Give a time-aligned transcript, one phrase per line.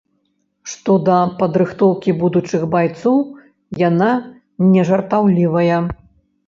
[0.71, 3.23] Што да падрыхтоўкі будучых байцоў,
[3.87, 4.11] яна
[4.73, 5.77] нежартаўлівая.